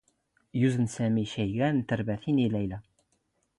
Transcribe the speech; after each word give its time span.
ⵢⵓⵣⵏ 0.59 0.85
ⵙⴰⵎⵉ 0.95 1.23
ⴽⵉⴳⴰⵏ 1.31 1.75
ⵏ 1.79 1.83
ⵜⴱⵔⴰⵜⵉⵏ 1.87 2.37
ⵉ 2.43 2.45
ⵍⴰⵢⵍⴰ. 2.51 2.79